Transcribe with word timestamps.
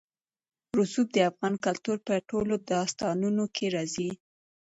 رسوب 0.77 1.07
د 1.13 1.17
افغان 1.29 1.53
کلتور 1.65 1.97
په 2.07 2.15
ټولو 2.29 2.53
داستانونو 2.71 3.43
کې 3.55 3.65
راځي. 3.75 4.09